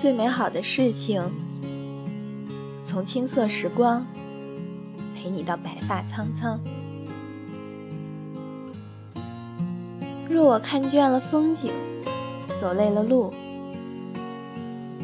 [0.00, 1.20] 最美好的事情，
[2.84, 4.06] 从青涩时光
[5.12, 6.60] 陪你到白发苍苍。
[10.30, 11.72] 若我看倦了风景，
[12.60, 13.34] 走累了路，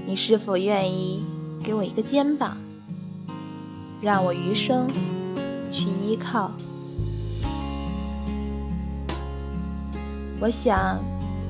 [0.06, 1.24] 你是否愿意
[1.64, 2.56] 给我一个肩膀，
[4.00, 4.86] 让我余生
[5.72, 6.52] 去依靠？
[10.38, 11.00] 我想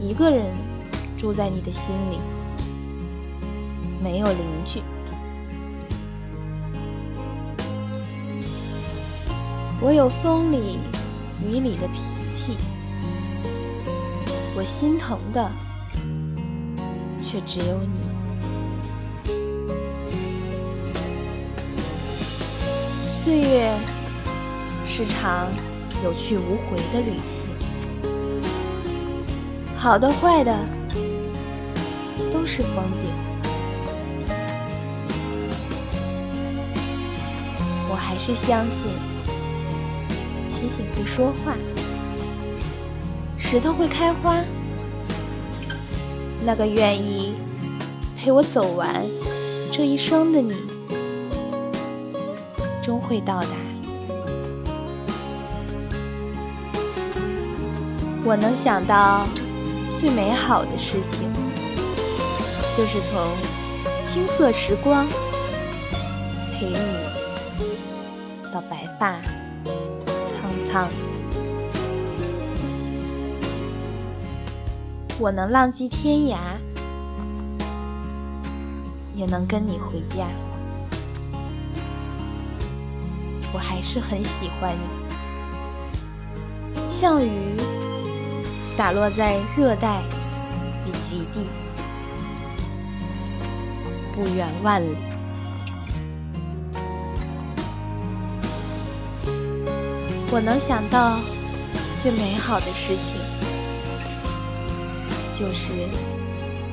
[0.00, 0.46] 一个人
[1.18, 2.18] 住在你的心里。
[4.04, 4.36] 没有邻
[4.66, 4.82] 居，
[9.80, 10.78] 我有风里
[11.42, 12.00] 雨里的脾
[12.36, 12.58] 气，
[14.54, 15.50] 我心疼的
[17.24, 18.04] 却只有你。
[23.24, 23.74] 岁月
[24.86, 25.48] 是场
[26.04, 27.48] 有去无回的旅行，
[29.78, 30.54] 好的坏的
[32.34, 33.33] 都是风景。
[38.06, 38.92] 还是相信，
[40.54, 41.56] 星星会说话，
[43.38, 44.36] 石头会开花。
[46.44, 47.34] 那个愿意
[48.16, 48.86] 陪我走完
[49.72, 50.54] 这一生的你，
[52.84, 53.48] 终会到达。
[58.26, 59.26] 我能想到
[60.00, 61.32] 最美好的事情，
[62.76, 63.22] 就是从
[64.12, 65.06] 青涩时光
[66.52, 67.13] 陪你。
[68.54, 69.18] 到白发
[70.40, 70.88] 苍苍，
[75.18, 76.38] 我能浪迹天涯，
[79.16, 80.28] 也能跟你回家。
[83.52, 84.86] 我还是很喜欢你，
[86.92, 87.56] 像雨
[88.76, 90.00] 洒落在热带
[90.86, 91.48] 与极地，
[94.14, 94.94] 不远万里。
[100.30, 101.18] 我能想到
[102.02, 103.20] 最美好的事情，
[105.38, 105.88] 就是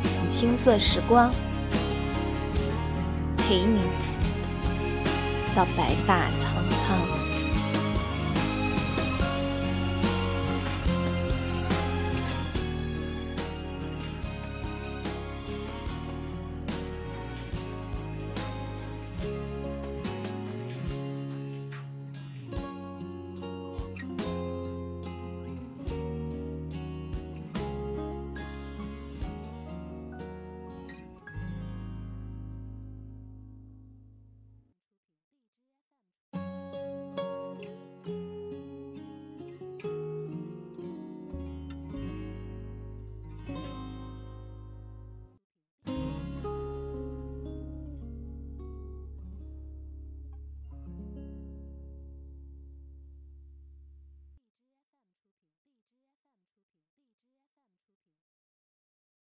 [0.04, 1.30] 从青涩时光
[3.38, 3.80] 陪你
[5.56, 7.31] 到白发苍苍。